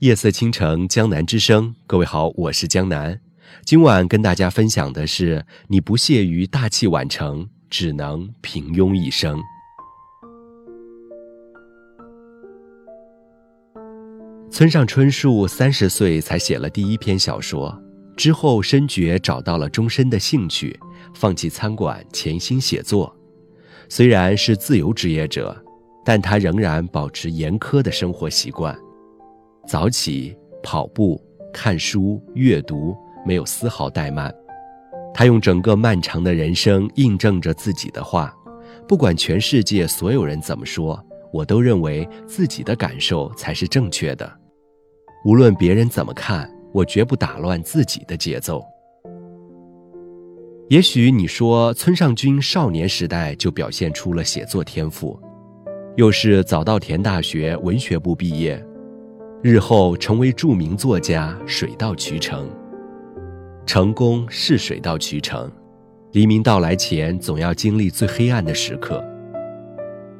[0.00, 1.74] 夜色倾城，江南之声。
[1.86, 3.18] 各位好，我是江南。
[3.64, 9.40] 今晚跟大家分享的是：你不屑于大器晚成，只能平庸一生。
[14.50, 17.82] 村上春树三十岁才写了第一篇小说，
[18.18, 20.78] 之后深觉找到了终身的兴趣，
[21.14, 23.16] 放弃餐馆，潜心写作。
[23.88, 25.56] 虽然是自由职业者，
[26.04, 28.78] 但他仍然保持严苛的生活习惯。
[29.66, 31.20] 早起、跑步、
[31.52, 32.96] 看书、阅读，
[33.26, 34.32] 没有丝毫怠慢。
[35.12, 38.32] 他用整个漫长的人生印证着自己的话：
[38.86, 44.30] 不管全世界所有人怎么说，我都认为自己的感受才是正确的。
[45.24, 48.62] 无论别人怎么看，我绝不打乱自己的节奏。
[50.68, 55.18] 也许你说村上君少年时代就表现出了写作天赋，
[55.96, 58.64] 又是早稻田大学文学部毕业。
[59.46, 62.50] 日后成为著名作家，水到渠成。
[63.64, 65.48] 成功是水到渠成，
[66.10, 69.00] 黎明到来前总要经历最黑暗的时刻。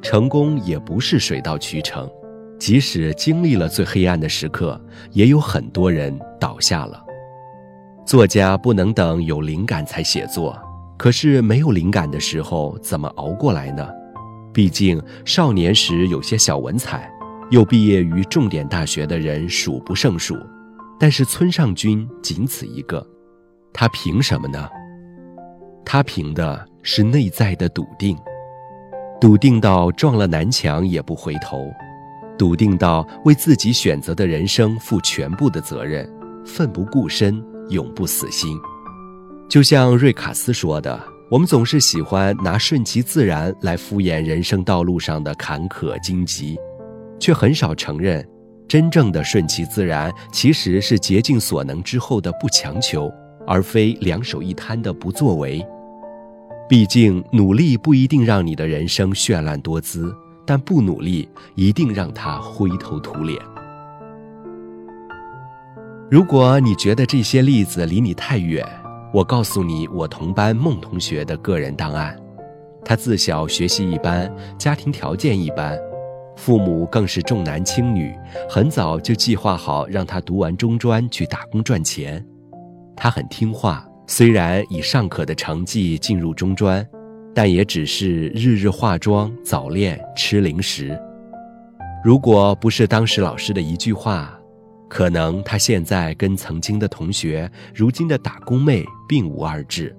[0.01, 2.09] 成功也不是水到渠成，
[2.57, 7.03] 即使经历了最黑暗的时刻，也有很多人倒下了。
[8.05, 10.57] 作家不能等有灵感才写作，
[10.95, 13.85] 可是没有灵感的时候怎么熬过来呢？
[14.53, 17.11] 毕竟少年时有些小文采。
[17.49, 20.37] 又毕业于重点大学的人数不胜数，
[20.99, 23.05] 但是村上君仅此一个，
[23.73, 24.67] 他凭什么呢？
[25.85, 28.17] 他凭的是内在的笃定，
[29.21, 31.71] 笃定到撞了南墙也不回头，
[32.37, 36.05] 笃定到为自己选择的人生负全部的责任，
[36.45, 38.59] 奋不顾身，永不死心。
[39.47, 41.01] 就像瑞卡斯说的
[41.31, 46.57] ：“我们总是喜欢拿顺其自然来敷衍人生道路上的坎坷荆棘。”
[47.19, 48.27] 却很少承认，
[48.67, 53.11] 真正的顺其自然其实是竭尽所能之后的不强求，
[53.45, 55.65] 而非两手一摊的不作为。
[56.69, 60.13] 毕竟，努力不一定让你的人生绚烂多姿，
[60.45, 63.39] 但不努力一定让他灰头土脸。
[66.11, 68.65] 如果你觉得这些例子离你太远，
[69.13, 72.17] 我告诉你，我同班孟同学的个人档案。
[72.83, 75.77] 他自小学习一般，家庭条件一般。
[76.47, 78.17] 父母更是重男轻女，
[78.49, 82.25] 很早就计划好让他读完中专去打工赚钱。
[82.95, 86.87] 他很听话，虽然以尚可的成绩进入中专，
[87.35, 90.97] 但也只是日日化妆、早恋、吃零食。
[92.01, 94.33] 如果不是当时老师的一句话，
[94.87, 99.93] 可能他现在跟曾经的同学、如今的打工妹并无二致。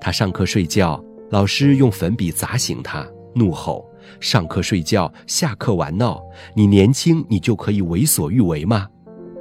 [0.00, 1.00] 他上课睡觉，
[1.30, 3.86] 老师用粉笔砸醒他，怒吼。
[4.18, 6.20] 上课睡觉，下课玩闹。
[6.54, 8.88] 你年轻，你就可以为所欲为吗？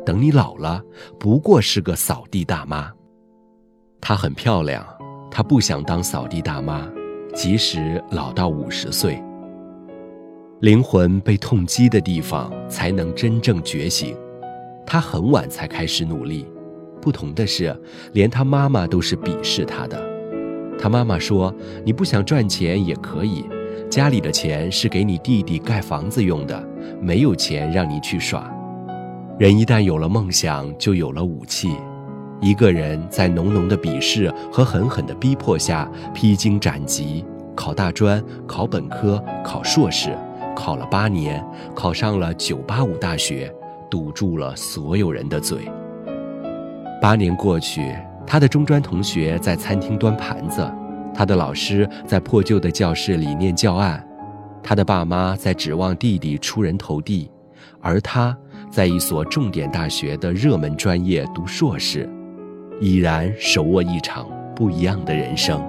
[0.05, 0.81] 等你老了，
[1.19, 2.91] 不过是个扫地大妈。
[4.01, 4.85] 她很漂亮，
[5.31, 6.87] 她不想当扫地大妈，
[7.33, 9.21] 即使老到五十岁。
[10.61, 14.15] 灵魂被痛击的地方，才能真正觉醒。
[14.85, 16.45] 她很晚才开始努力，
[17.01, 17.75] 不同的是，
[18.13, 20.01] 连她妈妈都是鄙视她的。
[20.77, 21.53] 她妈妈说
[21.85, 23.45] ：“你不想赚钱也可以。”
[23.89, 26.63] 家里的钱是给你弟弟盖房子用的，
[27.01, 28.47] 没有钱让你去耍。
[29.39, 31.75] 人一旦有了梦想，就有了武器。
[32.39, 40.15] 一个人在浓浓的鄙视和狠狠的逼迫下，披荆斩棘，考大专，考本科，考硕士，
[40.55, 43.51] 考了八年，考上了九八五大学，
[43.89, 45.67] 堵住了所有人的嘴。
[47.01, 47.95] 八年过去，
[48.25, 50.71] 他的中专同学在餐厅端盘子。
[51.19, 54.01] 他的老师在破旧的教室里念教案，
[54.63, 57.29] 他的爸妈在指望弟弟出人头地，
[57.81, 58.33] 而他
[58.71, 62.09] 在一所重点大学的热门专业读硕士，
[62.79, 65.61] 已然手握一场不一样的人生。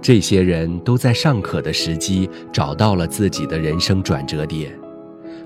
[0.00, 4.76] 这些人都在尚可的时机找到了自己的人生转折点，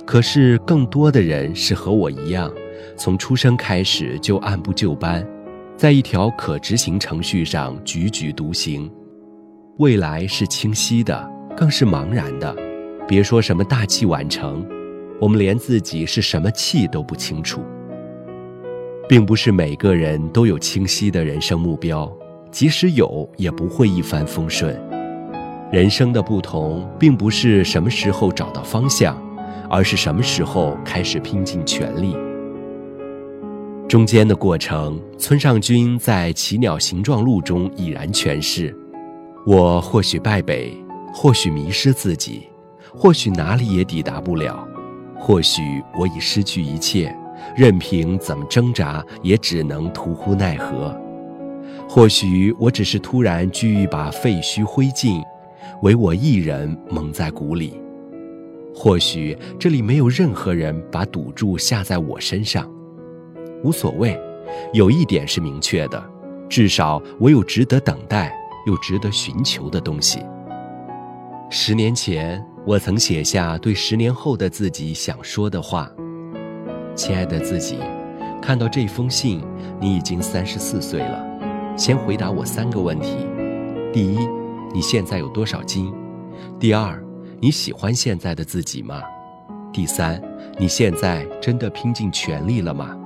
[0.07, 2.51] 可是更多的人是和我一样，
[2.97, 5.23] 从出生开始就按部就班。
[5.77, 8.91] 在一条可执行程序上踽踽独行，
[9.77, 12.57] 未来是清晰的，更是茫然的。
[13.07, 14.67] 别说什么大器晚成，
[15.21, 17.61] 我们连自己是什么气都不清楚。
[19.07, 22.11] 并不是每个人都有清晰的人生目标，
[22.51, 24.75] 即使有，也不会一帆风顺。
[25.71, 29.15] 人生的不同，并不是什么时候找到方向，
[29.69, 32.17] 而是什么时候开始拼尽全力。
[33.89, 38.77] 中间的过程，村上君在《奇鸟形状录》中已然诠释：
[39.47, 40.77] 我或许败北，
[41.15, 42.49] 或许迷失自己，
[42.93, 44.67] 或许哪里也抵达不了，
[45.17, 45.63] 或许
[45.97, 47.17] 我已失去一切，
[47.57, 50.93] 任凭怎么挣扎，也只能徒呼奈何。
[51.89, 55.23] 或许我只是突然聚一把废墟灰烬，
[55.83, 57.81] 唯我一人蒙在鼓里。
[58.75, 62.69] 或许这里没有任何人把赌注下在我身上，
[63.63, 64.19] 无所谓。
[64.73, 66.03] 有一点是明确的，
[66.49, 68.33] 至少我有值得等待
[68.67, 70.21] 又值得寻求的东西。
[71.51, 75.91] 十年前，我曾写下对十年后的自己想说的话
[76.95, 77.79] ：“亲爱的自己，
[78.41, 79.43] 看到这封信，
[79.81, 81.25] 你已经三十四岁了。
[81.77, 83.17] 先回答我三个问题：
[83.93, 84.19] 第一，
[84.73, 85.93] 你现在有多少斤？
[86.59, 87.01] 第二，
[87.41, 89.03] 你喜欢现在的自己吗？
[89.73, 90.23] 第三，
[90.59, 92.97] 你现在真的拼尽全力了吗？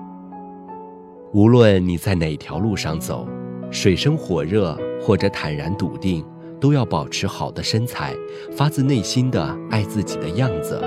[1.32, 3.26] 无论你在哪条路上走，
[3.70, 6.24] 水深火热或者坦然笃定。”
[6.60, 8.14] 都要保持好的身材，
[8.52, 10.78] 发自内心的爱自己的样子，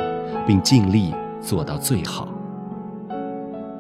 [0.45, 1.12] 并尽力
[1.42, 2.31] 做到最好。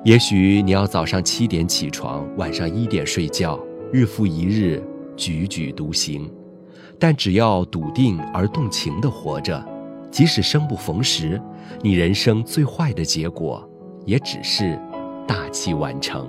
[0.03, 3.59] 也许你要早上七点起床，晚上一点睡觉，
[3.91, 4.83] 日复一日，
[5.15, 6.27] 踽踽独行。
[6.97, 9.63] 但只要笃定而动情地活着，
[10.09, 11.39] 即使生不逢时，
[11.83, 13.63] 你人生最坏的结果，
[14.03, 14.79] 也只是
[15.27, 16.27] 大器晚成。